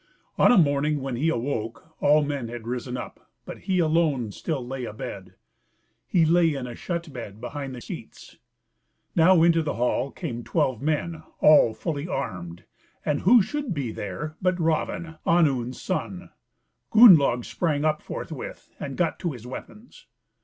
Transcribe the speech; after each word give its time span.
On 0.39 0.51
a 0.51 0.57
morning 0.57 0.99
when 1.01 1.15
he 1.15 1.29
awoke 1.29 1.93
all 1.99 2.23
men 2.23 2.47
had 2.47 2.65
risen 2.65 2.97
up, 2.97 3.29
but 3.45 3.59
he 3.59 3.77
alone 3.77 4.31
still 4.31 4.65
lay 4.65 4.83
abed; 4.83 5.35
he 6.07 6.25
lay 6.25 6.55
in 6.55 6.65
a 6.65 6.73
shut 6.73 7.13
bed 7.13 7.39
behind 7.39 7.75
the 7.75 7.81
seats. 7.81 8.37
Now 9.15 9.43
into 9.43 9.61
the 9.61 9.75
hall 9.75 10.09
came 10.09 10.43
twelve 10.43 10.81
men, 10.81 11.21
all 11.39 11.75
full 11.75 12.03
armed, 12.09 12.63
and 13.05 13.19
who 13.21 13.43
should 13.43 13.75
be 13.75 13.91
there 13.91 14.35
but 14.41 14.59
Raven, 14.59 15.17
Onund's 15.23 15.79
son; 15.79 16.31
Gunnlaug 16.91 17.45
sprang 17.45 17.85
up 17.85 18.01
forthwith, 18.01 18.71
and 18.79 18.97
got 18.97 19.19
to 19.19 19.33
his 19.33 19.45
weapons. 19.45 20.07